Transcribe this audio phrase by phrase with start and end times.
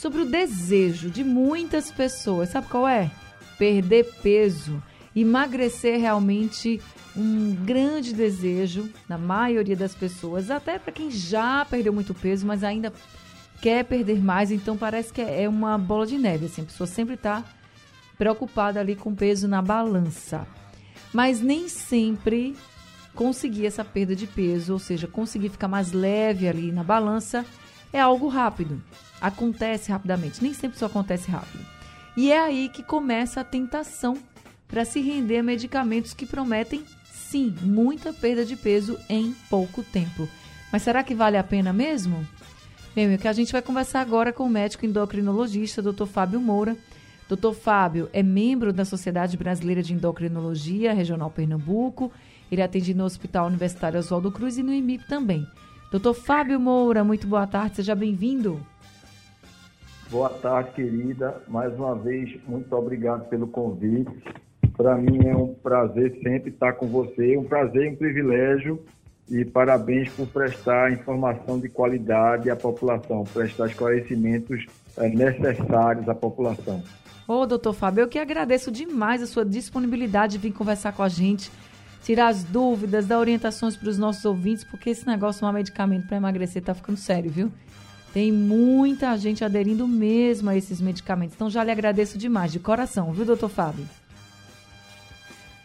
[0.00, 2.48] sobre o desejo de muitas pessoas.
[2.48, 3.10] Sabe qual é?
[3.58, 4.82] Perder peso.
[5.14, 6.80] Emagrecer realmente
[7.14, 12.64] um grande desejo na maioria das pessoas, até para quem já perdeu muito peso, mas
[12.64, 12.92] ainda
[13.60, 17.14] quer perder mais, então parece que é uma bola de neve, assim, a pessoa sempre
[17.14, 17.44] está
[18.16, 20.46] preocupada ali com o peso na balança.
[21.12, 22.56] Mas nem sempre
[23.14, 27.44] conseguir essa perda de peso, ou seja, conseguir ficar mais leve ali na balança,
[27.92, 28.80] é algo rápido
[29.20, 30.42] acontece rapidamente.
[30.42, 31.64] Nem sempre isso acontece rápido.
[32.16, 34.16] E é aí que começa a tentação
[34.66, 40.28] para se render a medicamentos que prometem, sim, muita perda de peso em pouco tempo.
[40.72, 42.26] Mas será que vale a pena mesmo?
[42.94, 46.06] Bem, o que a gente vai conversar agora com o médico endocrinologista, Dr.
[46.06, 46.76] Fábio Moura.
[47.28, 47.52] Dr.
[47.52, 52.12] Fábio é membro da Sociedade Brasileira de Endocrinologia Regional Pernambuco.
[52.50, 55.46] Ele atende no Hospital Universitário Oswaldo Cruz e no IMIP também.
[55.90, 58.60] Doutor Fábio Moura, muito boa tarde, seja bem-vindo.
[60.10, 61.40] Boa tarde, querida.
[61.46, 64.10] Mais uma vez, muito obrigado pelo convite.
[64.76, 68.84] Para mim é um prazer sempre estar com você, um prazer e um privilégio.
[69.30, 74.66] E parabéns por prestar informação de qualidade à população, prestar esclarecimentos
[74.96, 76.82] é, necessários à população.
[77.28, 81.08] Ô, doutor Fábio, eu que agradeço demais a sua disponibilidade de vir conversar com a
[81.08, 81.52] gente,
[82.02, 86.08] tirar as dúvidas, dar orientações para os nossos ouvintes, porque esse negócio de tomar medicamento
[86.08, 87.52] para emagrecer está ficando sério, viu?
[88.12, 91.34] Tem muita gente aderindo mesmo a esses medicamentos.
[91.36, 93.88] Então já lhe agradeço demais, de coração, viu, doutor Fábio?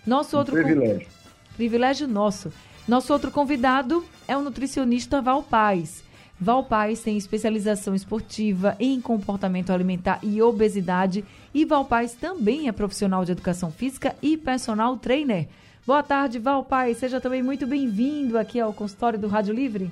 [0.05, 1.07] Nosso um outro privilégio.
[1.55, 2.53] Privilégio nosso.
[2.87, 6.03] Nosso outro convidado é o nutricionista Val Paz.
[6.39, 11.25] Val Paz tem especialização esportiva em comportamento alimentar e obesidade.
[11.53, 15.47] E Val Paz também é profissional de educação física e personal trainer.
[15.87, 16.97] Boa tarde, Val Paz.
[16.97, 19.89] Seja também muito bem-vindo aqui ao consultório do Rádio Livre.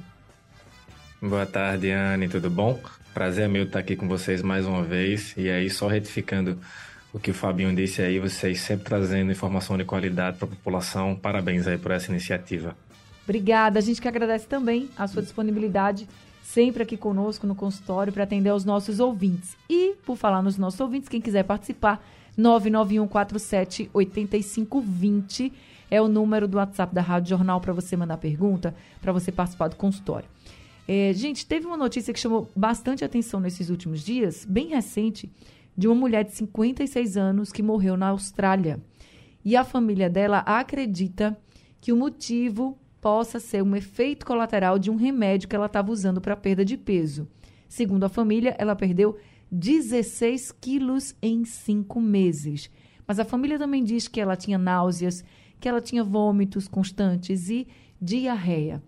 [1.26, 2.78] Boa tarde, Anne, tudo bom?
[3.14, 5.34] Prazer é meu estar aqui com vocês mais uma vez.
[5.38, 6.60] E aí, só retificando
[7.14, 11.16] o que o Fabinho disse aí, vocês sempre trazendo informação de qualidade para a população.
[11.16, 12.76] Parabéns aí por essa iniciativa.
[13.24, 13.80] Obrigada.
[13.80, 16.10] A gente que agradece também a sua disponibilidade
[16.44, 19.56] sempre aqui conosco no consultório para atender aos nossos ouvintes.
[19.70, 25.54] E, por falar nos nossos ouvintes, quem quiser participar, 99147 8520
[25.90, 29.70] é o número do WhatsApp da Rádio Jornal para você mandar pergunta, para você participar
[29.70, 30.28] do consultório.
[30.88, 35.32] É, gente, teve uma notícia que chamou bastante atenção nesses últimos dias, bem recente,
[35.78, 38.82] de uma mulher de 56 anos que morreu na Austrália.
[39.46, 41.38] E a família dela acredita
[41.80, 46.22] que o motivo possa ser um efeito colateral de um remédio que ela estava usando
[46.22, 47.28] para perda de peso.
[47.68, 49.18] Segundo a família, ela perdeu
[49.52, 52.70] 16 quilos em cinco meses.
[53.06, 55.24] Mas a família também diz que ela tinha náuseas,
[55.60, 57.68] que ela tinha vômitos constantes e
[58.02, 58.82] diarreia.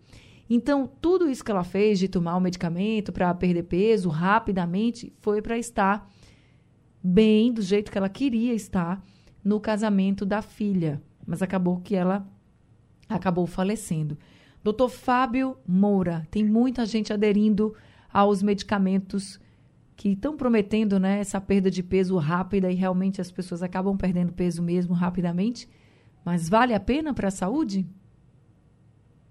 [0.49, 5.41] Então, tudo isso que ela fez de tomar o medicamento para perder peso rapidamente foi
[5.41, 6.09] para estar
[7.03, 9.03] bem, do jeito que ela queria estar,
[9.43, 11.01] no casamento da filha.
[11.25, 12.27] Mas acabou que ela
[13.09, 14.17] acabou falecendo.
[14.63, 17.75] Doutor Fábio Moura, tem muita gente aderindo
[18.11, 19.39] aos medicamentos
[19.95, 24.33] que estão prometendo né, essa perda de peso rápida e realmente as pessoas acabam perdendo
[24.33, 25.69] peso mesmo rapidamente.
[26.23, 27.85] Mas vale a pena para a saúde?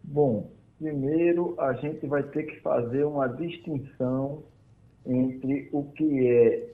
[0.02, 4.42] Bom, Primeiro, a gente vai ter que fazer uma distinção
[5.06, 6.70] entre o que é,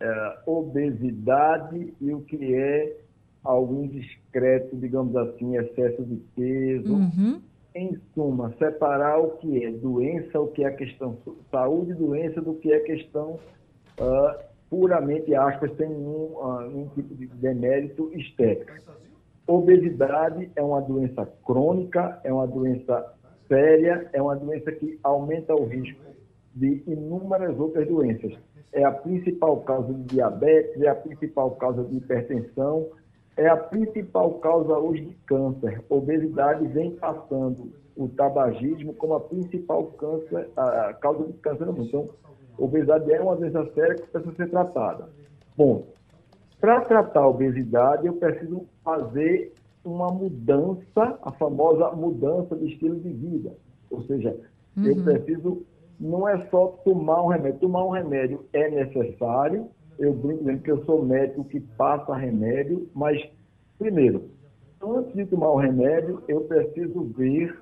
[0.00, 2.96] é obesidade e o que é
[3.44, 6.92] algo indiscreto, digamos assim, excesso de peso.
[6.92, 7.40] Uhum.
[7.74, 11.18] Em suma, separar o que é doença, o que é questão
[11.50, 13.38] saúde e doença do que é questão
[14.00, 18.72] uh, puramente, aspas, sem nenhum, uh, nenhum tipo de demérito estético.
[19.46, 23.14] Obesidade é uma doença crônica, é uma doença
[23.48, 26.00] séria, é uma doença que aumenta o risco
[26.54, 28.32] de inúmeras outras doenças.
[28.72, 32.88] É a principal causa de diabetes, é a principal causa de hipertensão,
[33.36, 35.82] é a principal causa hoje de câncer.
[35.88, 41.86] Obesidade vem passando o tabagismo como a principal câncer, a causa de câncer no mundo.
[41.88, 42.08] Então,
[42.58, 45.08] obesidade é uma doença séria que precisa ser tratada.
[45.56, 45.86] Bom,
[46.60, 49.52] para tratar a obesidade, eu preciso fazer
[49.86, 53.52] uma mudança, a famosa mudança de estilo de vida.
[53.90, 54.36] Ou seja,
[54.76, 54.84] uhum.
[54.84, 55.62] eu preciso,
[55.98, 57.60] não é só tomar um remédio.
[57.60, 59.68] Tomar um remédio é necessário,
[59.98, 63.22] eu brinco dizendo que eu sou médico que passa remédio, mas,
[63.78, 64.24] primeiro,
[64.82, 67.56] antes de tomar o remédio, eu preciso ver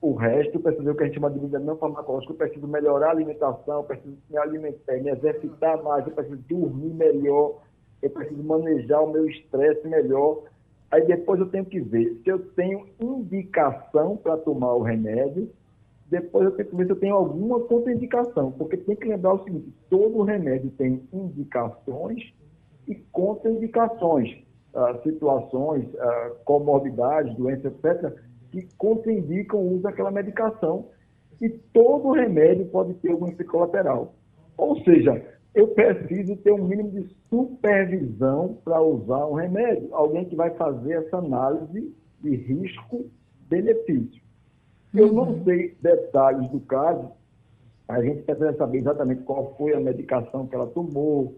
[0.00, 2.36] o resto, eu preciso ver o que a gente chama de vida não farmacológica, eu
[2.36, 7.60] preciso melhorar a alimentação, eu preciso me alimentar, me exercitar mais, eu preciso dormir melhor,
[8.02, 10.42] eu preciso manejar o meu estresse melhor.
[10.90, 15.50] Aí depois eu tenho que ver se eu tenho indicação para tomar o remédio,
[16.08, 19.44] depois eu tenho que ver se eu tenho alguma contraindicação, porque tem que lembrar o
[19.44, 22.32] seguinte, todo remédio tem indicações
[22.86, 24.38] e contraindicações,
[24.74, 28.14] ah, situações, ah, comorbidades, doenças, etc.,
[28.52, 30.88] que contraindicam o uso daquela medicação.
[31.40, 34.14] E todo remédio pode ter algum efeito colateral.
[34.56, 35.22] Ou seja,
[35.56, 39.88] eu preciso ter um mínimo de supervisão para usar um remédio.
[39.92, 44.22] Alguém que vai fazer essa análise de risco-benefício.
[44.94, 45.44] Eu não uhum.
[45.44, 47.10] sei detalhes do caso,
[47.88, 51.34] a gente precisa saber exatamente qual foi a medicação que ela tomou,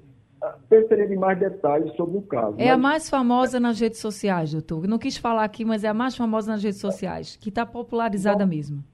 [0.68, 2.54] Precisaria de mais detalhes sobre o caso.
[2.58, 2.74] É mas...
[2.74, 4.86] a mais famosa nas redes sociais, doutor.
[4.86, 8.46] Não quis falar aqui, mas é a mais famosa nas redes sociais, que está popularizada
[8.46, 8.84] mesmo.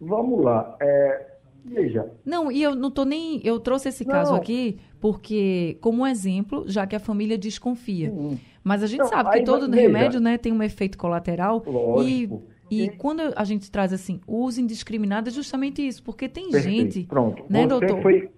[0.00, 0.76] Vamos lá.
[0.80, 1.29] É,
[1.64, 2.10] veja.
[2.24, 3.40] Não, e eu não tô nem.
[3.44, 4.12] Eu trouxe esse não.
[4.12, 8.10] caso aqui porque, como um exemplo, já que a família desconfia.
[8.10, 8.38] Sim.
[8.62, 9.82] Mas a gente sabe que todo veja.
[9.82, 11.62] remédio né, tem um efeito colateral.
[11.66, 12.42] Lógico.
[12.70, 16.94] E, e quando a gente traz assim, uso indiscriminado, é justamente isso, porque tem Perfeito.
[16.94, 17.04] gente.
[17.04, 17.44] Pronto.
[17.48, 18.02] Né, Você doutor?
[18.02, 18.30] Foi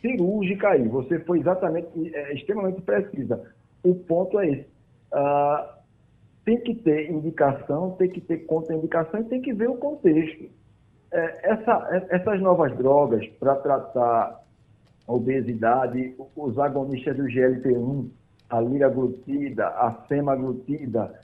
[0.00, 0.86] cirúrgica aí.
[0.88, 3.40] Você foi exatamente, é, extremamente precisa.
[3.82, 4.66] O ponto é esse.
[5.12, 5.78] Ah,
[6.44, 10.50] tem que ter indicação, tem que ter contraindicação e tem que ver o contexto.
[11.10, 14.40] É, essa, essas novas drogas para tratar
[15.06, 18.08] a obesidade, os agonistas do GLP-1,
[18.50, 21.18] a liraglutida, a semaglutida,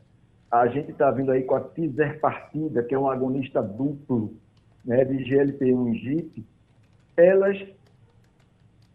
[0.51, 4.35] a gente está vindo aí com a tizerpartida, que é um agonista duplo
[4.85, 6.47] né, de GLP-1 e GIP,
[7.17, 7.59] elas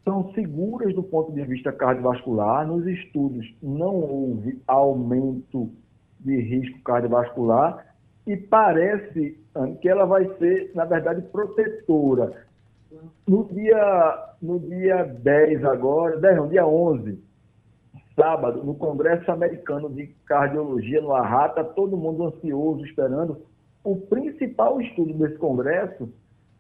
[0.04, 2.66] são seguras do ponto de vista cardiovascular.
[2.66, 5.70] Nos estudos não houve aumento
[6.20, 7.86] de risco cardiovascular
[8.26, 9.40] e parece
[9.82, 12.34] que ela vai ser, na verdade, protetora.
[13.28, 17.20] No dia, no dia 10 agora, 10 não, dia 11,
[18.16, 23.42] sábado, no Congresso Americano de Cardiologia, no ARRATA, todo mundo ansioso, esperando.
[23.84, 26.10] O principal estudo desse congresso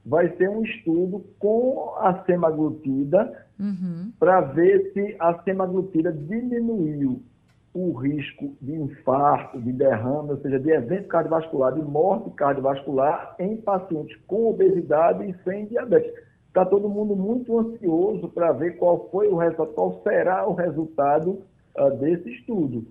[0.05, 4.11] vai ser um estudo com a semaglutida uhum.
[4.17, 7.21] para ver se a semaglutida diminuiu
[7.73, 13.57] o risco de infarto, de derrame, ou seja, de evento cardiovascular, de morte cardiovascular em
[13.57, 16.11] pacientes com obesidade e sem diabetes.
[16.47, 21.43] Está todo mundo muito ansioso para ver qual foi o resultado, qual será o resultado
[21.77, 22.87] uh, desse estudo.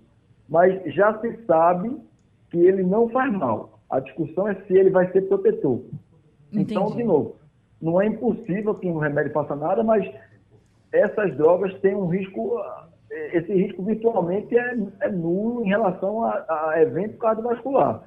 [0.49, 1.97] Mas já se sabe
[2.51, 3.81] que ele não faz mal.
[3.91, 5.81] A discussão é se ele vai ser protetor.
[6.53, 6.73] Entendi.
[6.73, 7.37] Então, de novo,
[7.83, 10.09] não é impossível que um remédio faça nada, mas
[10.93, 12.59] essas drogas têm um risco,
[13.11, 18.03] esse risco virtualmente é, é nulo em relação a, a, evento cardiovascular.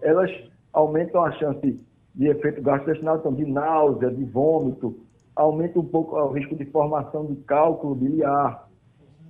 [0.00, 0.30] Elas
[0.72, 1.80] aumentam a chance
[2.14, 4.96] de efeito gastrointestinal, então de náusea, de vômito,
[5.34, 8.68] aumenta um pouco o risco de formação de cálculo biliar.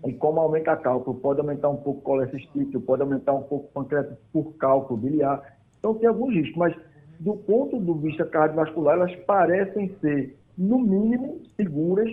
[0.07, 4.21] E como aumenta cálculo, pode aumentar um pouco o pode aumentar um pouco o pancreatite
[4.31, 5.43] por cálculo biliar.
[5.79, 6.77] Então tem alguns riscos, mas
[7.21, 12.11] do ponto de vista cardiovascular, elas parecem ser, no mínimo, seguras.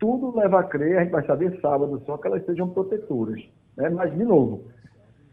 [0.00, 3.40] Tudo leva a crer, a gente vai saber sábado só, que elas sejam protetoras.
[3.76, 3.88] Né?
[3.90, 4.64] Mas, de novo,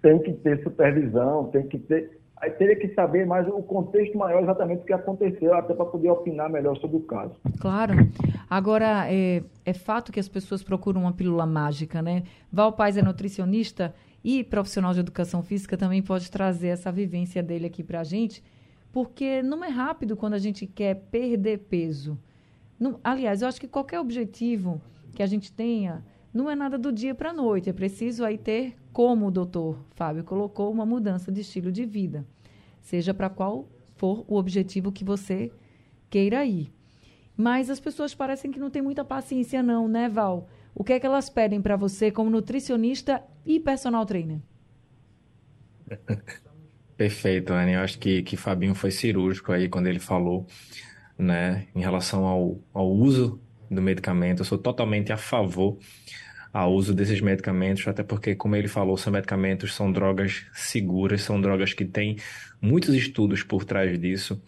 [0.01, 2.19] tem que ter supervisão, tem que ter.
[2.39, 6.11] Aí teria que saber mais o contexto maior exatamente o que aconteceu, até para poder
[6.11, 7.33] opinar melhor sobre o caso.
[7.59, 7.93] Claro.
[8.47, 12.23] Agora, é, é fato que as pessoas procuram uma pílula mágica, né?
[12.51, 17.65] Val Paz é nutricionista e profissional de educação física também pode trazer essa vivência dele
[17.65, 18.43] aqui para a gente
[18.97, 22.17] porque não é rápido quando a gente quer perder peso.
[22.79, 24.81] Não, aliás, eu acho que qualquer objetivo
[25.13, 26.03] que a gente tenha
[26.33, 27.69] não é nada do dia para a noite.
[27.69, 32.25] É preciso aí ter, como o doutor Fábio colocou, uma mudança de estilo de vida.
[32.81, 35.51] Seja para qual for o objetivo que você
[36.09, 36.71] queira ir.
[37.35, 40.47] Mas as pessoas parecem que não têm muita paciência, não, né, Val?
[40.73, 44.39] O que é que elas pedem para você como nutricionista e personal trainer?
[46.97, 47.73] Perfeito, Anne.
[47.73, 50.47] Eu acho que, que Fabinho foi cirúrgico aí quando ele falou,
[51.17, 54.41] né, em relação ao, ao uso do medicamento.
[54.41, 55.77] Eu sou totalmente a favor
[56.53, 61.39] ao uso desses medicamentos, até porque, como ele falou, são medicamentos, são drogas seguras, são
[61.39, 62.17] drogas que têm
[62.61, 64.41] muitos estudos por trás disso.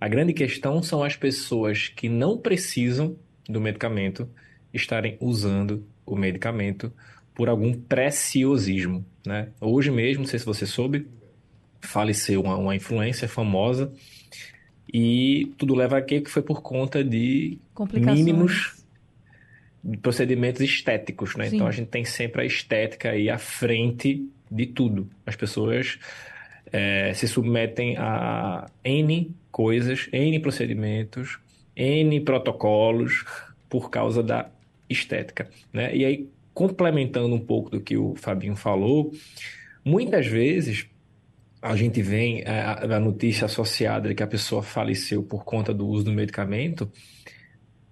[0.00, 3.16] A grande questão são as pessoas que não precisam
[3.48, 4.28] do medicamento
[4.72, 6.92] estarem usando o medicamento
[7.34, 9.48] por algum preciosismo, né?
[9.60, 11.08] Hoje mesmo, não sei se você soube,
[11.80, 13.92] faleceu uma, uma influência famosa
[14.92, 16.20] e tudo leva a quê?
[16.20, 17.58] Que foi por conta de
[17.92, 18.76] mínimos
[20.02, 21.48] procedimentos estéticos, né?
[21.48, 21.56] Sim.
[21.56, 25.08] Então a gente tem sempre a estética aí à frente de tudo.
[25.26, 25.98] As pessoas
[26.72, 31.38] é, se submetem a N coisas, N procedimentos,
[31.76, 33.24] N protocolos
[33.68, 34.50] por causa da
[34.88, 35.94] estética, né?
[35.94, 39.12] E aí, complementando um pouco do que o Fabinho falou,
[39.84, 40.88] muitas vezes
[41.60, 45.72] a gente vem é, a, a notícia associada de que a pessoa faleceu por conta
[45.74, 46.90] do uso do medicamento,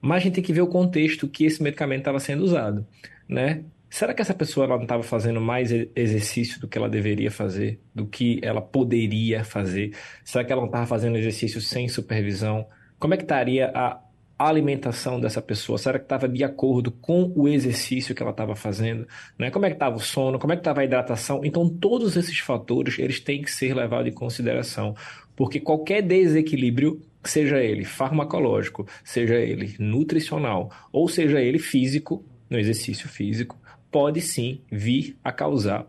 [0.00, 2.87] mas a gente tem que ver o contexto que esse medicamento estava sendo usado,
[3.28, 3.64] né?
[3.88, 8.06] Será que essa pessoa não estava fazendo mais exercício do que ela deveria fazer, do
[8.06, 9.94] que ela poderia fazer?
[10.25, 12.66] Será que ela não estava fazendo exercício sem supervisão?
[12.99, 14.00] Como é que estaria a
[14.38, 15.78] alimentação dessa pessoa?
[15.78, 19.07] Será que estava de acordo com o exercício que ela estava fazendo?
[19.38, 19.50] Né?
[19.50, 20.38] Como é que estava o sono?
[20.38, 21.45] Como é que estava a hidratação?
[21.45, 24.95] Então, todos esses fatores, eles têm que ser levados em consideração,
[25.35, 33.09] porque qualquer desequilíbrio, seja ele farmacológico, seja ele nutricional, ou seja ele físico, no exercício
[33.09, 33.59] físico,
[33.90, 35.87] pode sim vir a causar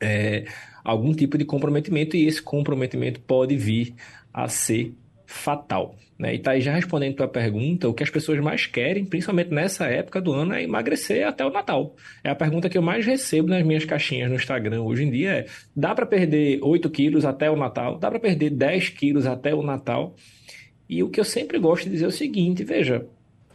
[0.00, 0.44] é,
[0.82, 3.94] algum tipo de comprometimento e esse comprometimento pode vir
[4.32, 4.94] a ser
[5.34, 5.96] fatal.
[6.18, 6.36] Né?
[6.36, 9.86] E tá aí já respondendo tua pergunta, o que as pessoas mais querem, principalmente nessa
[9.86, 11.94] época do ano, é emagrecer até o Natal.
[12.22, 15.30] É a pergunta que eu mais recebo nas minhas caixinhas no Instagram hoje em dia
[15.30, 17.98] é, dá para perder 8 quilos até o Natal?
[17.98, 20.14] Dá para perder 10 quilos até o Natal?
[20.88, 23.06] E o que eu sempre gosto de dizer é o seguinte, veja,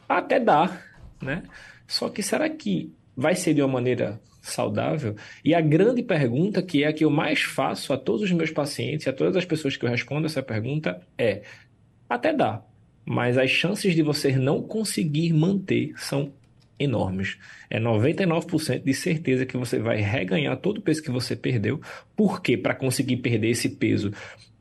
[0.08, 0.82] até dá,
[1.22, 1.44] né?
[1.88, 5.16] Só que será que vai ser de uma maneira saudável?
[5.46, 8.52] E a grande pergunta, que é a que eu mais faço a todos os meus
[8.52, 11.44] pacientes, a todas as pessoas que eu respondo essa pergunta, é:
[12.10, 12.64] até dá,
[13.06, 16.34] mas as chances de você não conseguir manter são
[16.80, 17.38] enormes.
[17.70, 21.82] É 99% de certeza que você vai reganhar todo o peso que você perdeu.
[22.16, 24.12] Porque para conseguir perder esse peso,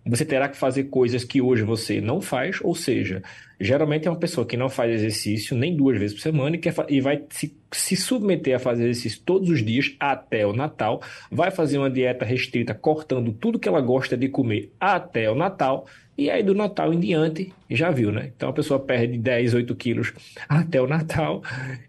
[0.08, 3.22] você terá que fazer coisas que hoje você não faz, ou seja,
[3.60, 6.74] geralmente é uma pessoa que não faz exercício nem duas vezes por semana e, quer,
[6.88, 11.50] e vai se, se submeter a fazer exercício todos os dias até o Natal, vai
[11.50, 15.86] fazer uma dieta restrita cortando tudo que ela gosta de comer até o Natal,
[16.16, 18.32] e aí do Natal em diante, já viu, né?
[18.34, 20.12] Então a pessoa perde 10, 8 quilos
[20.48, 21.42] até o Natal,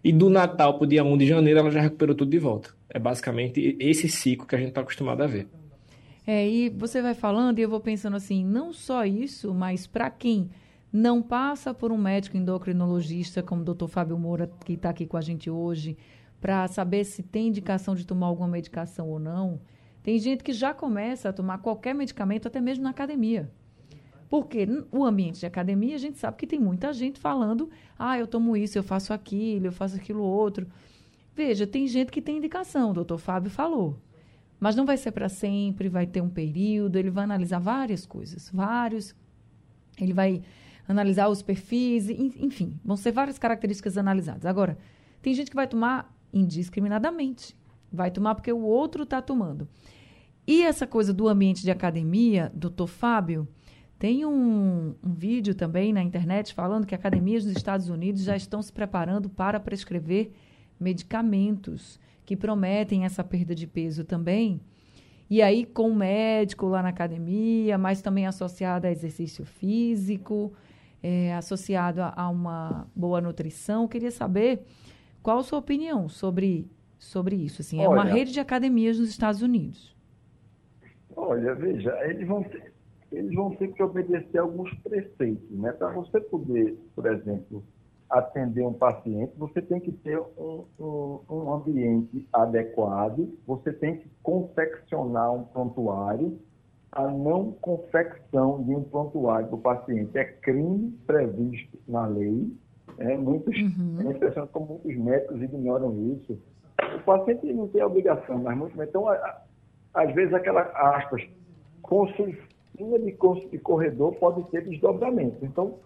[0.04, 2.70] e do Natal para o dia 1 de janeiro ela já recuperou tudo de volta.
[2.88, 5.48] É basicamente esse ciclo que a gente está acostumado a ver.
[6.32, 10.08] É, e você vai falando e eu vou pensando assim, não só isso, mas para
[10.08, 10.48] quem
[10.92, 15.16] não passa por um médico endocrinologista como o doutor Fábio Moura, que está aqui com
[15.16, 15.98] a gente hoje,
[16.40, 19.60] para saber se tem indicação de tomar alguma medicação ou não,
[20.04, 23.50] tem gente que já começa a tomar qualquer medicamento, até mesmo na academia.
[24.28, 27.68] Porque o ambiente de academia, a gente sabe que tem muita gente falando,
[27.98, 30.68] ah, eu tomo isso, eu faço aquilo, eu faço aquilo outro.
[31.34, 33.98] Veja, tem gente que tem indicação, o doutor Fábio falou.
[34.60, 38.50] Mas não vai ser para sempre, vai ter um período, ele vai analisar várias coisas,
[38.52, 39.14] vários.
[39.98, 40.42] Ele vai
[40.86, 44.44] analisar os perfis, enfim, vão ser várias características analisadas.
[44.44, 44.76] Agora,
[45.22, 47.56] tem gente que vai tomar indiscriminadamente.
[47.90, 49.66] Vai tomar porque o outro está tomando.
[50.46, 53.48] E essa coisa do ambiente de academia, doutor Fábio,
[53.98, 58.62] tem um, um, vídeo também na internet falando que academias dos Estados Unidos já estão
[58.62, 60.32] se preparando para prescrever
[60.78, 64.60] medicamentos que prometem essa perda de peso também.
[65.28, 70.52] E aí, com o médico lá na academia, mas também associado a exercício físico,
[71.02, 73.88] é, associado a, a, uma boa nutrição.
[73.88, 74.62] Queria saber
[75.20, 76.70] qual a sua opinião sobre,
[77.00, 77.62] sobre isso.
[77.62, 79.92] Assim, é uma rede de academias nos Estados Unidos.
[81.16, 82.72] Olha, veja, eles vão ter,
[83.10, 85.72] eles vão ter que obedecer alguns preceitos, né?
[85.72, 87.64] Para você poder, por exemplo,
[88.10, 94.10] atender um paciente, você tem que ter um, um, um, ambiente adequado, você tem que
[94.22, 96.38] confeccionar um prontuário.
[96.90, 102.52] A não confecção de um prontuário para o paciente é crime previsto na lei.
[102.98, 103.98] É, muitos, uhum.
[104.00, 106.36] é impressionante como muitos médicos ignoram isso.
[106.96, 109.42] O paciente não tem obrigação, mas muito Então, a, a,
[109.94, 110.62] às vezes, aquela,
[110.96, 111.22] aspas,
[111.80, 113.16] consultinha de,
[113.50, 115.44] de corredor pode ter desdobramento.
[115.44, 115.78] Então,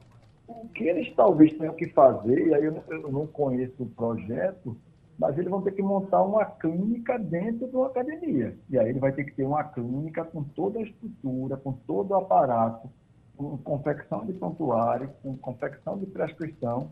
[0.46, 4.76] o que eles talvez tenham que fazer, e aí eu, eu não conheço o projeto,
[5.18, 8.56] mas eles vão ter que montar uma clínica dentro de uma academia.
[8.68, 12.10] E aí ele vai ter que ter uma clínica com toda a estrutura, com todo
[12.10, 12.88] o aparato,
[13.36, 16.90] com confecção de prontuário, com confecção de prescrição,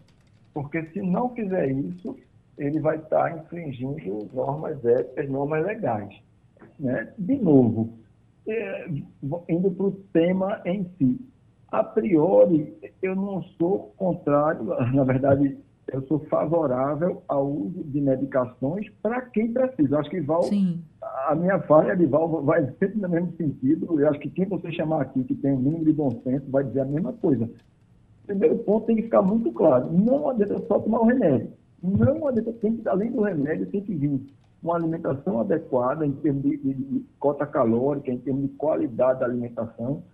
[0.54, 2.16] porque se não fizer isso,
[2.58, 6.14] ele vai estar infringindo normas éticas, normas legais.
[6.78, 7.12] Né?
[7.18, 7.98] De novo,
[8.46, 8.88] é,
[9.48, 11.20] indo para o tema em si,
[11.72, 14.62] a priori, eu não sou contrário,
[14.92, 15.58] na verdade,
[15.90, 19.98] eu sou favorável ao uso de medicações para quem precisa.
[19.98, 20.82] Acho que Val, Sim.
[21.00, 23.98] a minha falha de Val vai sempre no mesmo sentido.
[23.98, 26.62] Eu acho que quem você chamar aqui que tem um mínimo de bom senso vai
[26.62, 27.48] dizer a mesma coisa.
[28.26, 31.50] Primeiro ponto tem que ficar muito claro: não adianta só tomar o remédio.
[31.82, 34.20] Não, tem que, além do remédio, tem que vir
[34.62, 39.26] uma alimentação adequada em termos de, de, de cota calórica, em termos de qualidade da
[39.26, 40.04] alimentação,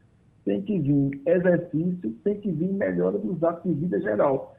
[0.48, 4.56] tem que vir exercício, tem que vir melhora dos hábitos de vida geral.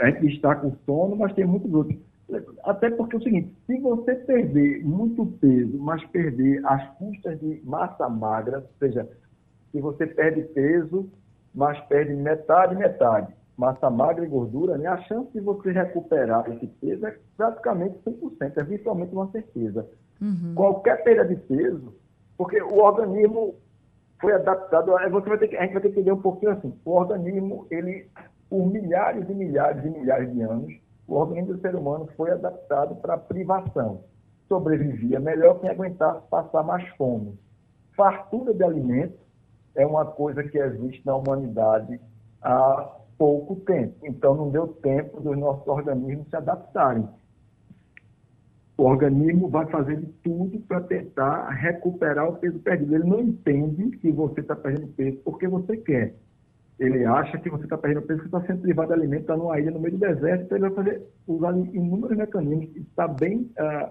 [0.00, 1.96] A gente está com sono, mas tem muitos outros.
[2.64, 7.62] Até porque é o seguinte, se você perder muito peso, mas perder as custas de
[7.64, 9.08] massa magra, ou seja,
[9.70, 11.08] se você perde peso,
[11.54, 16.66] mas perde metade, metade, massa magra e gordura, né, a chance de você recuperar esse
[16.66, 19.86] peso é praticamente 100%, é virtualmente uma certeza.
[20.20, 20.54] Uhum.
[20.56, 21.94] Qualquer perda de peso,
[22.36, 23.54] porque o organismo
[24.24, 26.74] foi adaptado, você vai ter que, a gente vai ter que entender um pouquinho assim,
[26.82, 28.08] o organismo, ele,
[28.48, 30.72] por milhares e milhares e milhares de anos,
[31.06, 34.02] o organismo do ser humano foi adaptado para privação.
[34.48, 37.38] Sobrevivia melhor quem aguentasse passar mais fome.
[37.94, 39.18] Fartura de alimento
[39.74, 42.00] é uma coisa que existe na humanidade
[42.40, 43.94] há pouco tempo.
[44.04, 47.06] Então, não deu tempo dos nossos organismos se adaptarem.
[48.76, 52.96] O organismo vai fazer de tudo para tentar recuperar o peso perdido.
[52.96, 56.14] Ele não entende que você está perdendo peso porque você quer.
[56.78, 59.60] Ele acha que você está perdendo peso porque está sendo privado de alimento, está numa
[59.60, 62.76] ilha no meio do deserto, então ele vai fazer, usar inúmeros mecanismos.
[62.76, 63.90] Está bem, uh,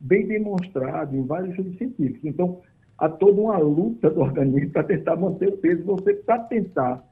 [0.00, 2.24] bem demonstrado em vários estudos científicos.
[2.24, 2.60] Então,
[2.98, 5.84] há toda uma luta do organismo para tentar manter o peso.
[5.84, 7.04] Você, para tentar,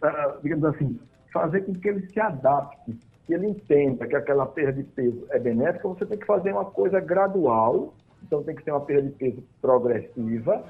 [0.00, 0.96] uh, digamos assim,
[1.32, 5.38] fazer com que ele se adapte, que ele entenda que aquela perda de peso é
[5.38, 7.94] benéfica, você tem que fazer uma coisa gradual.
[8.24, 10.64] Então, tem que ser uma perda de peso progressiva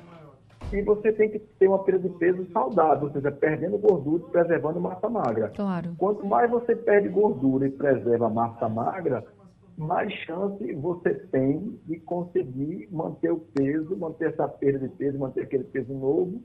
[0.73, 4.31] e você tem que ter uma perda de peso saudável, ou seja, perdendo gordura e
[4.31, 5.51] preservando massa magra.
[5.55, 5.95] Claro.
[5.99, 9.25] Quanto mais você perde gordura e preserva massa magra,
[9.77, 15.43] mais chance você tem de conseguir manter o peso, manter essa perda de peso, manter
[15.43, 16.43] aquele peso novo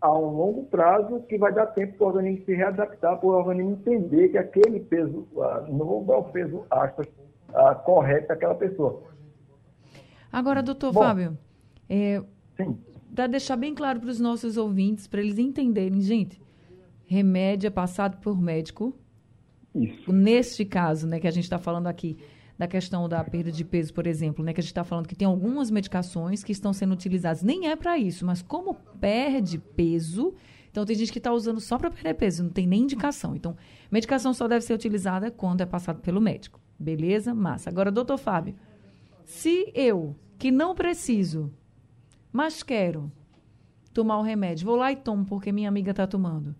[0.00, 3.32] a um longo prazo que vai dar tempo para o organismo se readaptar, para o
[3.32, 7.06] organismo entender que aquele peso uh, novo é o peso aspas,
[7.50, 9.02] uh, correto daquela pessoa.
[10.32, 11.36] Agora, doutor Bom, Fábio,
[11.88, 12.22] é,
[13.14, 16.40] para deixar bem claro para os nossos ouvintes, para eles entenderem, gente,
[17.06, 18.94] remédio é passado por médico.
[19.74, 20.12] Isso.
[20.12, 22.16] Neste caso, né, que a gente está falando aqui,
[22.60, 25.14] da questão da perda de peso, por exemplo, né, que a gente está falando que
[25.14, 30.34] tem algumas medicações que estão sendo utilizadas, nem é para isso, mas como perde peso,
[30.70, 33.34] então tem gente que está usando só para perder peso, não tem nem indicação.
[33.34, 33.56] Então,
[33.90, 36.60] medicação só deve ser utilizada quando é passado pelo médico.
[36.78, 37.34] Beleza?
[37.34, 37.70] Massa.
[37.70, 38.54] Agora, doutor Fábio,
[39.24, 41.50] se eu, que não preciso,
[42.30, 43.10] mas quero
[43.94, 46.54] tomar o remédio, vou lá e tomo porque minha amiga está tomando,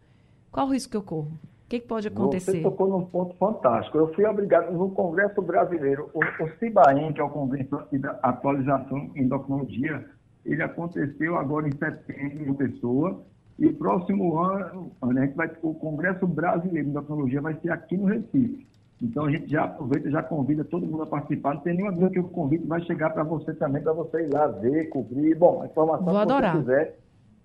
[0.50, 1.38] qual o risco que eu corro?
[1.70, 2.50] Que, que pode acontecer?
[2.50, 3.96] Você tocou num ponto fantástico.
[3.96, 9.10] Eu fui obrigado, no Congresso Brasileiro, o, o CIBAEM, que é o Congresso de Atualização
[9.14, 10.04] em Endocrinologia,
[10.44, 13.22] ele aconteceu agora em setembro em Pessoa,
[13.56, 18.06] e próximo ano, a gente vai, o Congresso Brasileiro de Endocrinologia vai ser aqui no
[18.06, 18.66] Recife.
[19.00, 21.54] Então a gente já aproveita, já convida todo mundo a participar.
[21.54, 24.32] Não tem nenhuma dúvida que o convite vai chegar para você também, para você ir
[24.32, 25.34] lá ver, cobrir.
[25.36, 26.52] Bom, a informação Vou que adorar.
[26.52, 26.98] você quiser.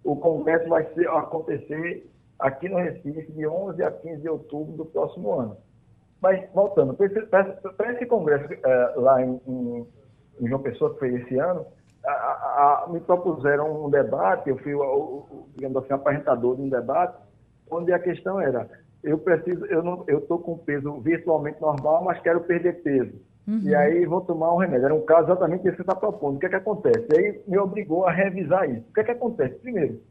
[0.03, 4.85] O congresso vai ser, acontecer aqui no Recife, de 11 a 15 de outubro do
[4.85, 5.57] próximo ano.
[6.21, 9.87] Mas, voltando, para esse, esse, congresso é, lá em, em,
[10.41, 11.65] em, João Pessoa, que foi esse ano,
[12.05, 16.69] a, a, me propuseram um debate, eu fui, o, o, digamos assim, apresentador de um
[16.69, 17.17] debate,
[17.69, 18.67] onde a questão era,
[19.03, 23.13] eu preciso, eu estou com peso virtualmente normal, mas quero perder peso.
[23.47, 23.61] Uhum.
[23.61, 24.85] E aí vou tomar um remédio.
[24.85, 26.37] Era um caso exatamente esse que você está propondo.
[26.37, 27.05] O que é que acontece?
[27.13, 28.83] E aí me obrigou a revisar isso.
[28.89, 29.55] O que é que acontece?
[29.59, 30.01] Primeiro,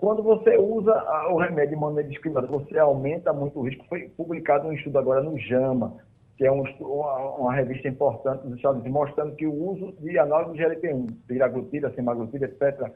[0.00, 0.94] quando você usa
[1.30, 3.84] o remédio de maneira discriminada, você aumenta muito o risco.
[3.86, 5.92] Foi publicado um estudo agora no JAMA,
[6.38, 10.56] que é um, uma, revista importante dos Estados Unidos, mostrando que o uso de análogos
[10.56, 12.90] de GLP-1, semaglutida, semaglutida, etc.,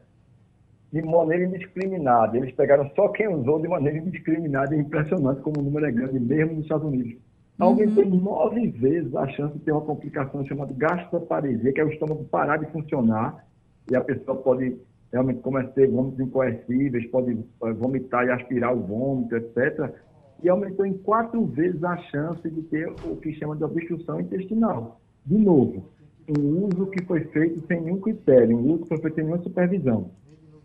[0.91, 2.39] de maneira indiscriminada.
[2.39, 4.75] Eles pegaram só quem usou de maneira indiscriminada.
[4.75, 7.13] É impressionante como o número é grande, mesmo nos Estados Unidos.
[7.61, 7.67] Uhum.
[7.67, 12.25] Aumentou nove vezes a chance de ter uma complicação chamada gastroparesia, que é o estômago
[12.25, 13.45] parar de funcionar
[13.91, 14.79] e a pessoa pode
[15.15, 19.95] realmente começa a ter vômitos incoercíveis, pode eh, vomitar e aspirar o vômito, etc.
[20.43, 25.01] E aumentou em quatro vezes a chance de ter o que chama de obstrução intestinal.
[25.25, 25.89] De novo,
[26.29, 29.43] um uso que foi feito sem nenhum critério, um uso que foi feito sem nenhuma
[29.43, 30.11] supervisão.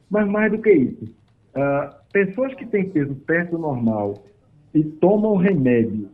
[0.09, 4.15] Mas mais do que isso, uh, pessoas que têm peso perto do normal
[4.73, 6.09] e tomam remédio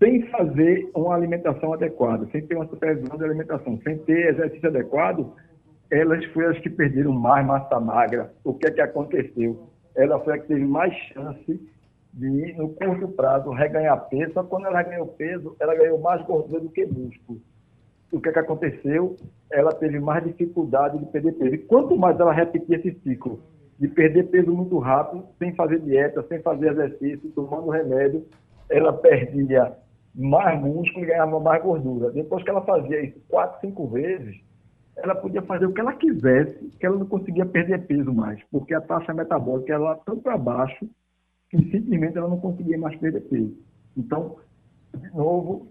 [0.00, 5.32] sem fazer uma alimentação adequada, sem ter uma supervisão de alimentação, sem ter exercício adequado,
[5.90, 8.32] elas foram as que perderam mais massa magra.
[8.44, 9.68] O que é que aconteceu?
[9.94, 11.60] Ela foi a que teve mais chance
[12.12, 14.32] de, no curto prazo, reganhar peso.
[14.34, 17.40] Só que quando ela ganhou peso, ela ganhou mais gordura do que músculo.
[18.12, 19.16] O que é que aconteceu?
[19.50, 21.54] Ela teve mais dificuldade de perder peso.
[21.54, 23.40] E quanto mais ela repetia esse ciclo
[23.78, 28.26] de perder peso muito rápido, sem fazer dieta, sem fazer exercício, tomando remédio,
[28.68, 29.72] ela perdia
[30.14, 32.10] mais músculo e ganhava mais gordura.
[32.10, 34.36] Depois que ela fazia isso quatro, cinco vezes,
[35.02, 38.74] ela podia fazer o que ela quisesse, que ela não conseguia perder peso mais, porque
[38.74, 40.88] a taxa metabólica era tão para baixo
[41.50, 43.56] que simplesmente ela não conseguia mais perder peso.
[43.96, 44.36] Então,
[44.94, 45.68] de novo,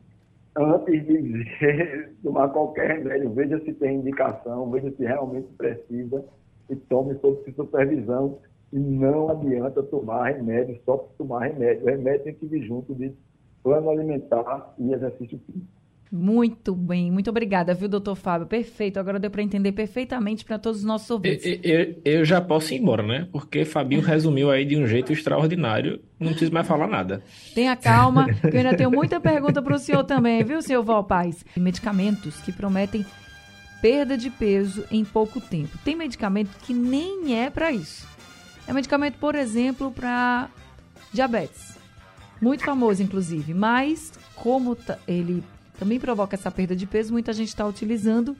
[0.55, 1.45] antes de
[2.23, 6.23] tomar qualquer remédio, veja se tem indicação, veja se realmente precisa
[6.69, 8.39] e tome sob supervisão.
[8.73, 11.85] E não adianta tomar remédio só tomar remédio.
[11.85, 13.13] O remédio tem que vir junto de
[13.63, 15.76] plano alimentar e exercício físico.
[16.11, 18.47] Muito bem, muito obrigada, viu, doutor Fábio?
[18.47, 21.45] Perfeito, agora deu para entender perfeitamente para todos os nossos ouvintes.
[21.45, 23.27] Eu, eu, eu, já posso ir embora, né?
[23.31, 27.21] Porque Fabinho resumiu aí de um jeito extraordinário, não preciso mais falar nada.
[27.53, 31.45] Tenha calma, que eu ainda tenho muita pergunta para o senhor também, viu, senhor Valpaz?
[31.57, 33.05] Medicamentos que prometem
[33.81, 35.77] perda de peso em pouco tempo.
[35.83, 38.07] Tem medicamento que nem é para isso.
[38.65, 40.49] É medicamento, por exemplo, para
[41.13, 41.77] diabetes.
[42.41, 45.43] Muito famoso, inclusive, mas como ele
[45.77, 48.35] também provoca essa perda de peso, muita gente está utilizando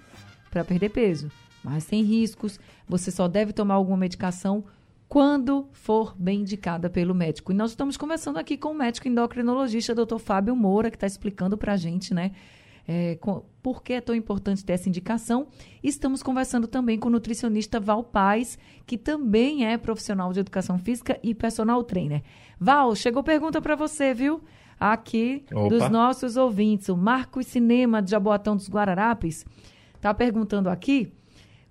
[0.50, 1.32] para perder peso.
[1.64, 4.64] Mas tem riscos, você só deve tomar alguma medicação
[5.08, 7.52] quando for bem indicada pelo médico.
[7.52, 10.18] E nós estamos conversando aqui com o médico endocrinologista, Dr.
[10.18, 12.32] Fábio Moura, que está explicando para a gente, né,
[12.88, 15.48] é, com, por que é tão importante ter essa indicação.
[15.84, 21.20] Estamos conversando também com o nutricionista Val Paz, que também é profissional de educação física
[21.24, 22.24] e personal trainer.
[22.60, 24.42] Val, chegou pergunta para você, viu?
[24.80, 25.70] Aqui Opa.
[25.70, 26.90] dos nossos ouvintes.
[26.90, 29.46] O Marcos Cinema de Jaboatão dos Guararapes
[29.96, 31.12] está perguntando aqui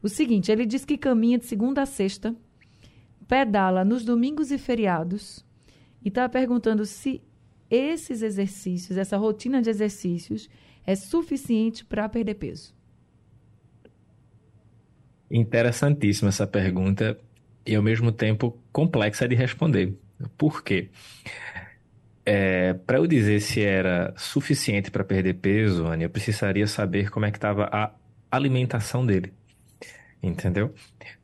[0.02, 2.34] o seguinte: ele diz que caminha de segunda a sexta,
[3.26, 5.44] pedala nos domingos e feriados
[6.04, 7.22] e está perguntando se
[7.68, 10.48] esses exercícios, essa rotina de exercícios,
[10.86, 12.74] é suficiente para perder peso.
[15.28, 17.18] Interessantíssima essa pergunta
[17.66, 19.98] e, ao mesmo tempo, complexa de responder.
[20.38, 20.90] Por quê?
[22.28, 27.24] É, para eu dizer se era suficiente para perder peso, Anny, eu precisaria saber como
[27.24, 27.92] é que estava a
[28.28, 29.32] alimentação dele.
[30.20, 30.74] Entendeu?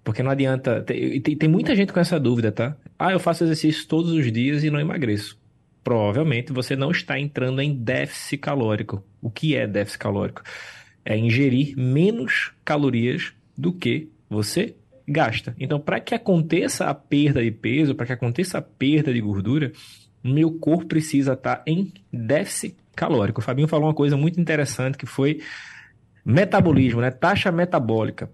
[0.05, 0.81] Porque não adianta.
[0.83, 2.77] Tem, tem, tem, muita gente com essa dúvida, tá?
[2.97, 5.37] Ah, eu faço exercício todos os dias e não emagreço.
[5.83, 9.05] Provavelmente você não está entrando em déficit calórico.
[9.21, 10.43] O que é déficit calórico?
[11.05, 15.55] É ingerir menos calorias do que você gasta.
[15.59, 19.73] Então, para que aconteça a perda de peso, para que aconteça a perda de gordura,
[20.23, 23.41] meu corpo precisa estar tá em déficit calórico.
[23.41, 25.41] O Fabinho falou uma coisa muito interessante que foi
[26.25, 27.11] metabolismo, né?
[27.11, 28.31] Taxa metabólica.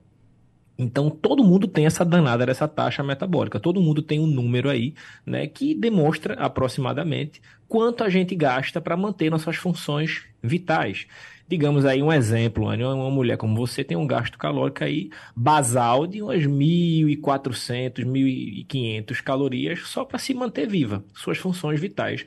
[0.79, 3.59] Então todo mundo tem essa danada dessa taxa metabólica.
[3.59, 4.95] Todo mundo tem um número aí,
[5.27, 11.07] né, que demonstra aproximadamente quanto a gente gasta para manter nossas funções vitais
[11.49, 16.21] digamos aí um exemplo, uma mulher como você tem um gasto calórico aí basal de
[16.23, 22.27] umas 1.400, 1.500 calorias só para se manter viva, suas funções vitais.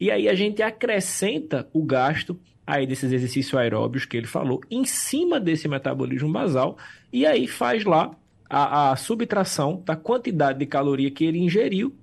[0.00, 4.84] E aí a gente acrescenta o gasto aí desses exercícios aeróbios que ele falou em
[4.84, 6.78] cima desse metabolismo basal
[7.12, 8.16] e aí faz lá
[8.48, 11.94] a, a subtração da quantidade de caloria que ele ingeriu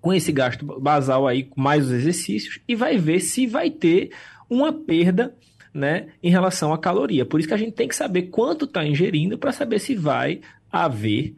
[0.00, 4.10] com esse gasto basal aí, mais os exercícios, e vai ver se vai ter
[4.50, 5.32] uma perda
[5.72, 7.24] né, em relação à caloria.
[7.24, 10.40] Por isso que a gente tem que saber quanto está ingerindo para saber se vai
[10.70, 11.34] haver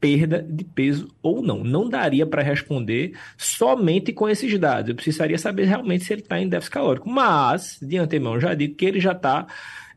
[0.00, 1.64] perda de peso ou não.
[1.64, 4.90] Não daria para responder somente com esses dados.
[4.90, 7.08] Eu precisaria saber realmente se ele está em déficit calórico.
[7.08, 9.46] Mas, de antemão, já digo que ele já está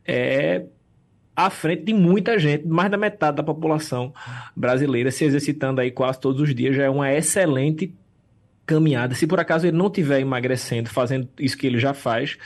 [0.06, 0.66] é,
[1.36, 4.14] à frente de muita gente, mais da metade da população
[4.56, 6.76] brasileira se exercitando aí quase todos os dias.
[6.76, 7.94] Já é uma excelente
[8.66, 9.16] caminhada.
[9.16, 12.38] Se por acaso ele não estiver emagrecendo, fazendo isso que ele já faz,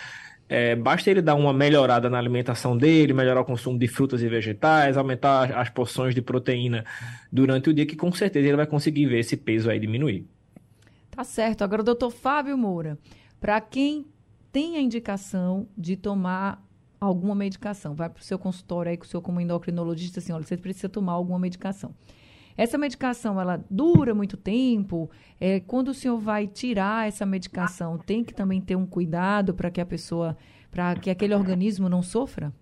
[0.50, 4.28] é, basta ele dar uma melhorada na alimentação dele, melhorar o consumo de frutas e
[4.28, 6.86] vegetais, aumentar as porções de proteína
[7.32, 10.28] durante o dia, que com certeza ele vai conseguir ver esse peso aí diminuir.
[11.10, 11.64] Tá certo.
[11.64, 12.98] Agora, doutor Fábio Moura,
[13.40, 14.06] para quem
[14.52, 16.64] tem a indicação de tomar
[17.00, 20.44] alguma medicação, vai para o seu consultório aí com o seu como endocrinologista, assim, olha,
[20.44, 21.94] você precisa tomar alguma medicação.
[22.58, 25.10] Essa medicação, ela dura muito tempo?
[25.40, 29.72] É, quando o senhor vai tirar essa medicação, tem que também ter um cuidado para
[29.72, 30.38] que a pessoa,
[30.72, 32.54] para que aquele organismo não sofra?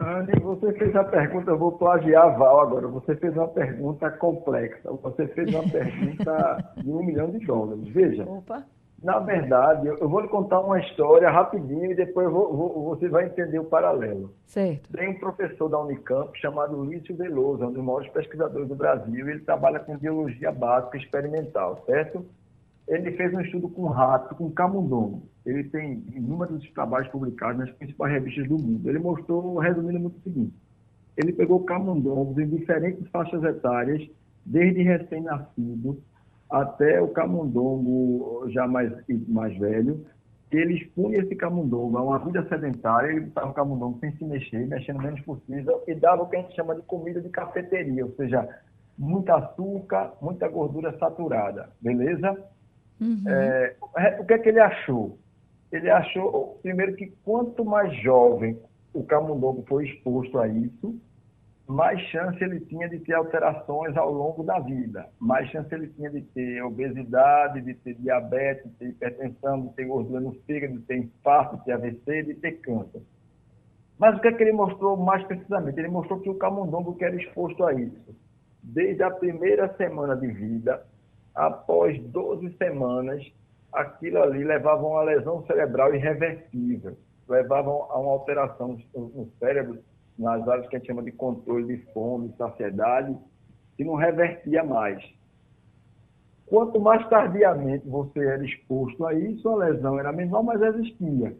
[0.00, 2.88] Anny, você fez a pergunta, eu vou plagiar a Val agora.
[2.88, 4.90] Você fez uma pergunta complexa.
[4.90, 7.86] Você fez uma pergunta de um milhão de dólares.
[7.88, 8.24] Veja.
[8.24, 8.64] Opa.
[9.02, 13.26] Na verdade, eu vou lhe contar uma história rapidinho e depois vou, vou, você vai
[13.26, 14.34] entender o paralelo.
[14.44, 14.92] Certo.
[14.92, 19.40] Tem um professor da Unicamp chamado Lício Veloso, um dos maiores pesquisadores do Brasil, ele
[19.40, 22.26] trabalha com biologia básica experimental, certo?
[22.86, 25.22] Ele fez um estudo com rato, com camundongo.
[25.46, 28.86] Ele tem inúmeros trabalhos publicados nas principais revistas do mundo.
[28.86, 30.54] Ele mostrou, resumindo muito o seguinte,
[31.16, 34.06] ele pegou camundongos em diferentes faixas etárias,
[34.44, 36.02] desde recém-nascido
[36.50, 38.92] até o camundongo já mais,
[39.28, 40.04] mais velho,
[40.50, 44.66] ele expunha esse camundongo a uma vida sedentária, ele botava o camundongo sem se mexer,
[44.66, 48.12] mexendo menos possível, e dava o que a gente chama de comida de cafeteria, ou
[48.16, 48.48] seja,
[48.98, 52.36] muito açúcar, muita gordura saturada, beleza?
[53.00, 53.22] Uhum.
[53.28, 53.76] É,
[54.18, 55.18] o que é que ele achou?
[55.70, 58.58] Ele achou, primeiro, que quanto mais jovem
[58.92, 61.00] o camundongo foi exposto a isso,
[61.70, 66.10] mais chance ele tinha de ter alterações ao longo da vida, mais chance ele tinha
[66.10, 70.80] de ter obesidade, de ter diabetes, de ter hipertensão, de ter gordura no fígado, de
[70.80, 73.00] ter infarto, de ter AVC, de ter câncer.
[73.96, 75.78] Mas o que é que ele mostrou mais precisamente?
[75.78, 78.16] Ele mostrou que o camundongo que era exposto a isso,
[78.62, 80.84] desde a primeira semana de vida,
[81.34, 83.24] após 12 semanas,
[83.72, 86.96] aquilo ali levava a uma lesão cerebral irreversível,
[87.28, 89.78] levava a uma alteração no cérebro
[90.20, 93.16] nas áreas que a gente chama de controle de fome, saciedade,
[93.76, 95.02] que não revertia mais.
[96.46, 101.34] Quanto mais tardiamente você era exposto a isso, a lesão era menor, mas existia.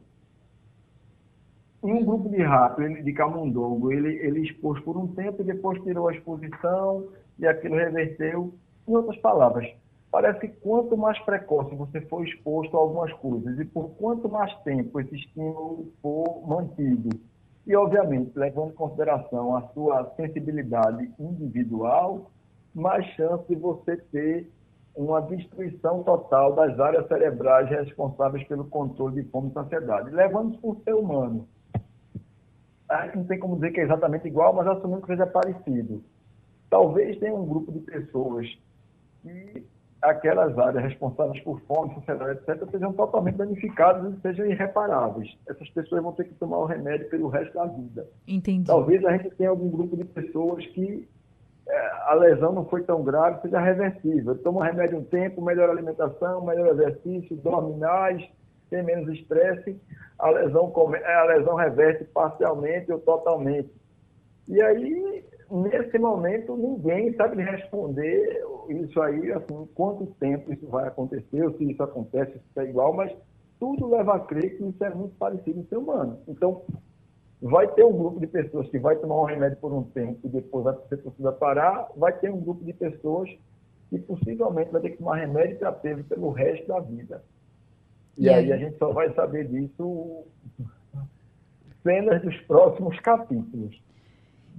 [1.83, 6.09] Um grupo de rato, de camundongo, ele, ele expôs por um tempo e depois tirou
[6.09, 8.55] a exposição e aquilo reverteu.
[8.88, 9.71] Em outras palavras,
[10.11, 14.55] parece que quanto mais precoce você for exposto a algumas coisas e por quanto mais
[14.62, 17.11] tempo esse estímulo for mantido
[17.70, 22.28] e, obviamente, levando em consideração a sua sensibilidade individual,
[22.74, 24.50] mais chance de você ter
[24.96, 30.11] uma destruição total das áreas cerebrais responsáveis pelo controle de fome e saciedade.
[30.11, 31.46] Levando o ser humano.
[33.14, 36.02] Não tem como dizer que é exatamente igual, mas assumindo que seja parecido.
[36.68, 38.48] Talvez tenha um grupo de pessoas
[39.22, 39.64] que
[40.02, 45.36] aquelas áreas responsáveis por fome, sociedade, etc., sejam totalmente danificadas e sejam irreparáveis.
[45.48, 48.08] Essas pessoas vão ter que tomar o remédio pelo resto da vida.
[48.26, 48.66] Entendi.
[48.66, 51.06] Talvez a gente tenha algum grupo de pessoas que
[51.68, 54.36] é, a lesão não foi tão grave, seja reversível.
[54.38, 58.26] Toma o remédio um tempo, melhor alimentação, melhor exercício, dorme mais,
[58.70, 59.76] tem menos estresse,
[60.18, 63.70] a lesão, a lesão reverte parcialmente ou totalmente.
[64.48, 71.44] E aí nesse momento, ninguém sabe responder isso aí, assim, quanto tempo isso vai acontecer,
[71.44, 73.12] ou se isso acontece, se isso é igual, mas
[73.58, 76.18] tudo leva a crer que isso é muito parecido no ser humano.
[76.28, 76.62] Então,
[77.42, 80.28] vai ter um grupo de pessoas que vai tomar um remédio por um tempo e
[80.28, 83.28] depois vai ser possível parar, vai ter um grupo de pessoas
[83.88, 87.24] que possivelmente vai ter que tomar remédio para peso pelo resto da vida.
[88.16, 88.44] E, e aí?
[88.44, 90.24] aí a gente só vai saber disso
[91.82, 93.80] cenas dos próximos capítulos.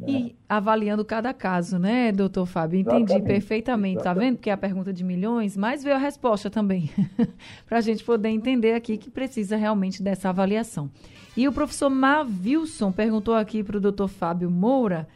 [0.07, 2.79] E avaliando cada caso, né, doutor Fábio?
[2.79, 3.27] Entendi Exatamente.
[3.27, 4.19] perfeitamente, Exatamente.
[4.19, 4.35] tá vendo?
[4.37, 6.89] Porque é a pergunta de milhões, mas veio a resposta também,
[7.67, 10.89] para a gente poder entender aqui que precisa realmente dessa avaliação.
[11.37, 15.07] E o professor Mavilson perguntou aqui para o doutor Fábio Moura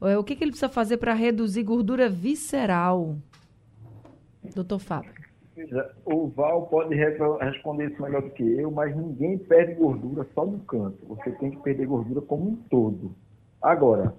[0.00, 3.16] é, o que, que ele precisa fazer para reduzir gordura visceral.
[4.54, 5.12] Doutor Fábio.
[6.04, 10.60] O Val pode responder isso melhor do que eu, mas ninguém perde gordura só no
[10.60, 11.04] canto.
[11.08, 13.12] Você tem que perder gordura como um todo.
[13.60, 14.14] Agora,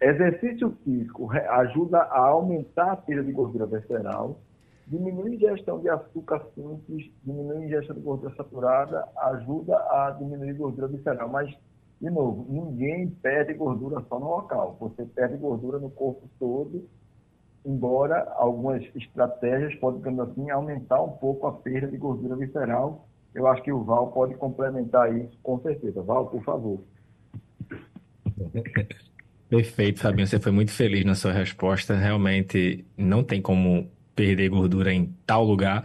[0.00, 4.40] exercício físico ajuda a aumentar a perda de gordura visceral,
[4.86, 10.50] diminui a ingestão de açúcar simples, diminui a ingestão de gordura saturada, ajuda a diminuir
[10.50, 11.28] a gordura visceral.
[11.28, 11.54] Mas,
[12.00, 14.76] de novo, ninguém perde gordura só no local.
[14.80, 16.88] Você perde gordura no corpo todo,
[17.66, 23.06] embora algumas estratégias podem, assim, aumentar um pouco a perda de gordura visceral.
[23.34, 26.02] Eu acho que o Val pode complementar isso com certeza.
[26.02, 26.80] Val, por favor.
[29.48, 30.26] Perfeito, Fabinho.
[30.26, 31.96] Você foi muito feliz na sua resposta.
[31.96, 35.82] Realmente não tem como perder gordura em tal lugar,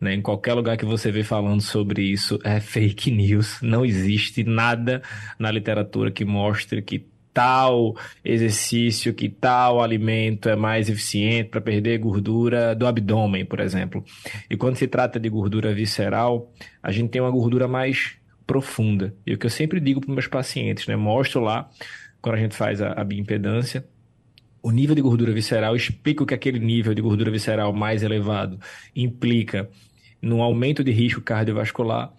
[0.00, 0.14] né?
[0.14, 3.58] Em qualquer lugar que você vê falando sobre isso é fake news.
[3.62, 5.02] Não existe nada
[5.38, 11.98] na literatura que mostre que tal exercício, que tal alimento é mais eficiente para perder
[11.98, 14.04] gordura do abdômen, por exemplo.
[14.48, 16.50] E quando se trata de gordura visceral,
[16.82, 19.14] a gente tem uma gordura mais profunda.
[19.26, 20.96] E o que eu sempre digo para meus pacientes, né?
[20.96, 21.68] Mostro lá,
[22.24, 23.86] quando a gente faz a, a bioimpedância,
[24.62, 28.58] o nível de gordura visceral, explico que aquele nível de gordura visceral mais elevado
[28.96, 29.68] implica
[30.22, 32.14] no aumento de risco cardiovascular.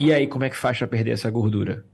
[0.00, 1.86] E aí, como é que faz para perder essa gordura?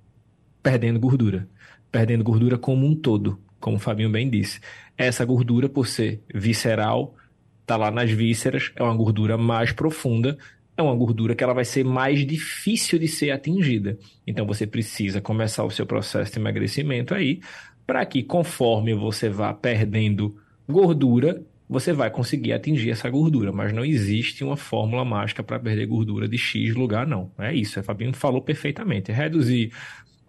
[0.63, 1.47] Perdendo gordura.
[1.93, 4.59] Perdendo gordura como um todo, como o Fabinho bem disse.
[4.97, 7.15] Essa gordura, por ser visceral,
[7.61, 10.39] está lá nas vísceras, é uma gordura mais profunda,
[10.79, 13.99] é uma gordura que ela vai ser mais difícil de ser atingida.
[14.25, 17.41] Então você precisa começar o seu processo de emagrecimento aí,
[17.85, 20.37] para que conforme você vá perdendo
[20.69, 25.87] gordura, você vai conseguir atingir essa gordura, mas não existe uma fórmula mágica para perder
[25.87, 27.31] gordura de X lugar, não.
[27.39, 29.11] É isso, a Fabinho falou perfeitamente.
[29.11, 29.73] Reduzir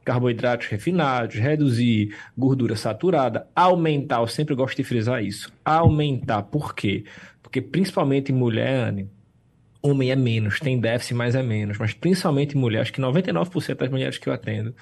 [0.03, 7.03] carboidratos refinados, reduzir gordura saturada, aumentar, eu sempre gosto de frisar isso, aumentar, por quê?
[7.43, 9.09] Porque principalmente em mulher, Anne,
[9.81, 11.77] homem é menos, tem déficit, mas é menos.
[11.77, 14.75] Mas principalmente mulher, acho que 99% das mulheres que eu atendo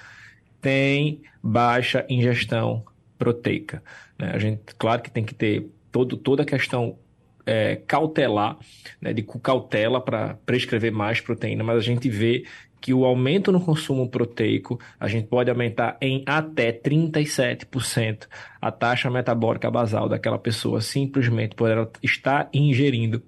[0.60, 2.84] tem baixa ingestão
[3.16, 3.82] proteica.
[4.18, 4.32] Né?
[4.32, 6.98] A gente, claro que tem que ter todo, toda a questão
[7.46, 8.58] é, cautelar,
[9.00, 12.44] né, de cautela para prescrever mais proteína, mas a gente vê
[12.80, 18.28] que o aumento no consumo proteico, a gente pode aumentar em até 37%
[18.60, 23.22] a taxa metabólica basal daquela pessoa, simplesmente por ela estar ingerindo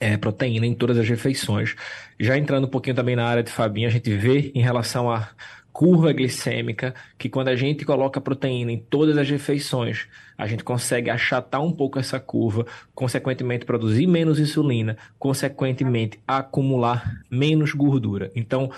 [0.00, 1.74] é, proteína em todas as refeições.
[2.18, 5.28] Já entrando um pouquinho também na área de Fabinho, a gente vê em relação a
[5.72, 11.08] curva glicêmica, que quando a gente coloca proteína em todas as refeições, a gente consegue
[11.08, 18.32] achatar um pouco essa curva, consequentemente produzir menos insulina, consequentemente acumular menos gordura.
[18.34, 18.72] Então,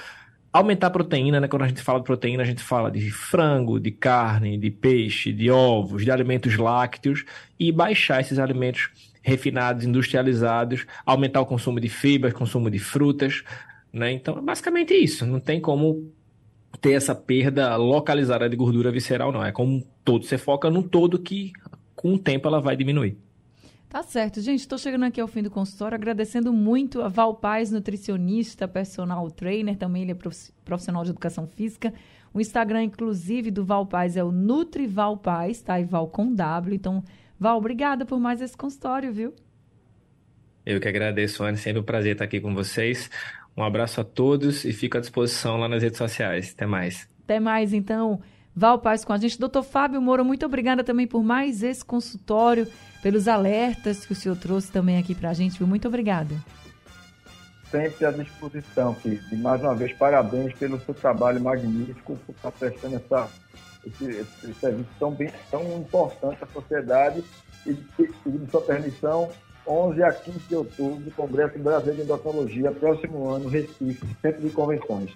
[0.52, 1.48] aumentar a proteína, né?
[1.48, 5.32] Quando a gente fala de proteína, a gente fala de frango, de carne, de peixe,
[5.32, 7.24] de ovos, de alimentos lácteos
[7.58, 8.90] e baixar esses alimentos
[9.22, 13.42] refinados, industrializados, aumentar o consumo de fibras, consumo de frutas,
[13.92, 14.12] né?
[14.12, 15.26] Então, é basicamente isso.
[15.26, 16.10] Não tem como
[16.80, 19.44] ter essa perda localizada de gordura visceral, não.
[19.44, 20.24] É como um todo.
[20.24, 21.52] Você foca num todo que,
[21.94, 23.18] com o tempo, ela vai diminuir.
[23.88, 24.60] Tá certo, gente.
[24.60, 29.76] Estou chegando aqui ao fim do consultório, agradecendo muito a Val Paz, nutricionista, personal trainer,
[29.76, 30.18] também ele é
[30.64, 31.92] profissional de educação física.
[32.32, 35.80] O Instagram, inclusive, do Val Paz é o Nutrival Paz, tá?
[35.80, 36.76] E Val com W.
[36.76, 37.02] Então,
[37.40, 39.34] Val, obrigada por mais esse consultório, viu?
[40.66, 41.56] Eu que agradeço, Anne.
[41.56, 43.10] Sempre um prazer estar aqui com vocês.
[43.56, 46.52] Um abraço a todos e fico à disposição lá nas redes sociais.
[46.54, 47.08] Até mais.
[47.24, 48.20] Até mais, então.
[48.54, 49.40] Val Paz com a gente.
[49.40, 52.66] Doutor Fábio Moura, muito obrigada também por mais esse consultório,
[53.02, 55.66] pelos alertas que o senhor trouxe também aqui para a gente, viu?
[55.66, 56.34] Muito obrigada.
[57.70, 59.22] Sempre à disposição, Cris.
[59.32, 63.30] E mais uma vez, parabéns pelo seu trabalho magnífico, por estar prestando essa,
[63.86, 67.24] esse, esse serviço tão, bem, tão importante à sociedade.
[67.66, 69.28] E, pedindo sua permissão,
[69.66, 75.10] 11 a 15 de outubro, Congresso Brasileiro de Endocrinologia, próximo ano, Recife, Centro de Convenções.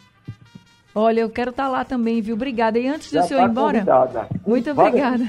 [0.94, 2.37] Olha, eu quero estar lá também, viu?
[2.37, 2.79] Obrigada.
[2.79, 3.79] E antes de o senhor tá ir embora.
[3.79, 4.29] Convidada.
[4.46, 5.24] Muito obrigada.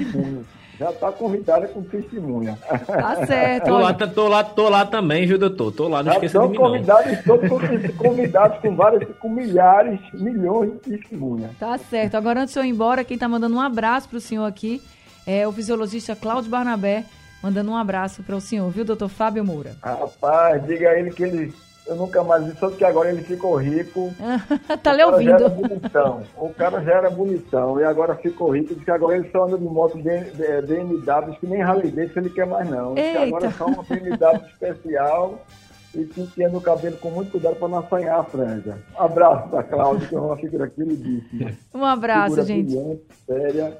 [0.79, 2.57] Já está convidada com testemunha.
[2.85, 3.65] Tá certo.
[3.67, 5.71] tô, lá, tô, lá, tô lá também, viu, doutor?
[5.71, 7.38] Tô lá, não Já esqueça de mim, convidados, não.
[7.38, 11.51] Todos convidados com vários, com milhares, milhões de testemunhas.
[11.57, 12.15] Tá certo.
[12.15, 14.81] Agora, antes de eu ir embora, quem está mandando um abraço para o senhor aqui
[15.25, 17.05] é o fisiologista Cláudio Barnabé,
[17.41, 19.75] mandando um abraço para o senhor, viu, doutor Fábio Moura?
[19.81, 21.53] Rapaz, diga a ele que ele.
[21.88, 24.12] Eu nunca mais vi, só que agora ele ficou rico.
[24.82, 25.30] tá lhe ouvindo.
[25.30, 26.24] Já era bonitão.
[26.36, 28.74] O cara já era bonitão e agora ficou rico.
[28.74, 32.48] Diz que agora ele só anda de moto BMW, que nem Harley Davidson ele quer
[32.48, 32.95] mais não.
[32.95, 35.45] Diz que agora é só uma BMW especial
[35.93, 38.78] e penteando o cabelo com muito cuidado para não assanhar a franja.
[38.98, 41.52] Um abraço da Cláudia, que é uma figura queridíssima.
[41.74, 42.76] Um abraço, figura gente.
[42.76, 43.78] Brilhante, séria.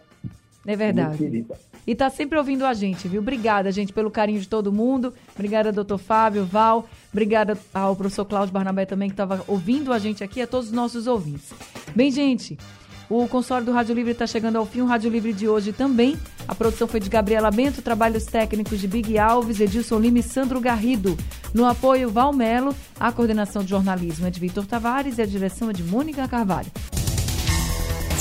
[0.68, 1.46] É verdade.
[1.88, 3.22] E tá sempre ouvindo a gente, viu?
[3.22, 5.14] Obrigada, gente, pelo carinho de todo mundo.
[5.34, 6.88] Obrigada, doutor Fábio, Val.
[7.12, 10.74] Obrigada ao professor Cláudio Barnabé também, que estava ouvindo a gente aqui, a todos os
[10.74, 11.54] nossos ouvintes.
[11.96, 12.58] Bem, gente,
[13.10, 16.18] o consórcio do Rádio Livre está chegando ao fim, o Rádio Livre de hoje também.
[16.48, 20.60] A produção foi de Gabriela Bento, trabalhos técnicos de Big Alves, Edilson Lima e Sandro
[20.60, 21.16] Garrido.
[21.54, 25.70] No apoio, Val Melo, a coordenação de jornalismo é de Vitor Tavares e a direção
[25.70, 26.72] é de Mônica Carvalho.